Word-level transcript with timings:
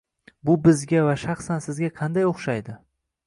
Bu 0.49 0.55
bizga 0.63 1.03
va 1.09 1.13
shaxsan 1.25 1.63
sizga 1.67 1.91
qanday 2.01 2.27
o'xshaydi? 2.33 2.79